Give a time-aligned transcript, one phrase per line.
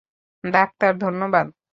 [0.43, 1.47] Doctor, ধন্যবাদ।